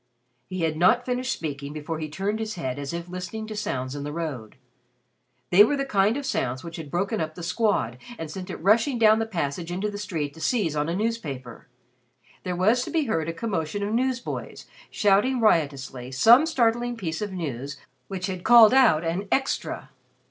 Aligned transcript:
He 0.47 0.61
had 0.61 0.77
not 0.77 1.05
finished 1.05 1.31
speaking 1.31 1.73
before 1.73 1.99
he 1.99 2.09
turned 2.09 2.39
his 2.39 2.55
head 2.55 2.79
as 2.79 2.91
if 2.91 3.07
listening 3.07 3.45
to 3.45 3.55
sounds 3.55 3.93
in 3.95 4.03
the 4.03 4.11
road. 4.11 4.55
They 5.51 5.63
were 5.63 5.77
the 5.77 5.85
kind 5.85 6.17
of 6.17 6.25
sounds 6.25 6.63
which 6.63 6.77
had 6.77 6.89
broken 6.89 7.21
up 7.21 7.35
The 7.35 7.43
Squad, 7.43 7.99
and 8.17 8.31
sent 8.31 8.49
it 8.49 8.55
rushing 8.55 8.97
down 8.97 9.19
the 9.19 9.27
passage 9.27 9.71
into 9.71 9.91
the 9.91 9.99
street 9.99 10.33
to 10.33 10.41
seize 10.41 10.75
on 10.75 10.89
a 10.89 10.95
newspaper. 10.95 11.67
There 12.41 12.55
was 12.55 12.83
to 12.85 12.89
be 12.89 13.03
heard 13.03 13.29
a 13.29 13.31
commotion 13.33 13.83
of 13.83 13.93
newsboys 13.93 14.65
shouting 14.89 15.39
riotously 15.39 16.11
some 16.11 16.47
startling 16.47 16.97
piece 16.97 17.21
of 17.21 17.31
news 17.31 17.77
which 18.07 18.25
had 18.25 18.43
called 18.43 18.73
out 18.73 19.03
an 19.05 19.27
"Extra." 19.31 19.91